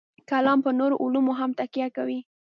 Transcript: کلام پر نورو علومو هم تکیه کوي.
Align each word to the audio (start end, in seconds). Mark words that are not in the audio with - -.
کلام 0.29 0.59
پر 0.65 0.73
نورو 0.79 0.95
علومو 1.03 1.33
هم 1.39 1.51
تکیه 1.59 1.87
کوي. 1.97 2.19